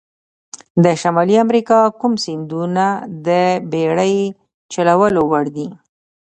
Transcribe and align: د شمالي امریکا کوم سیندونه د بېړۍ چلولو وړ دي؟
د 0.83 0.85
شمالي 1.01 1.35
امریکا 1.45 1.79
کوم 1.99 2.13
سیندونه 2.23 2.85
د 3.27 3.29
بېړۍ 3.71 4.15
چلولو 4.73 5.21
وړ 5.31 5.45
دي؟ 5.55 5.67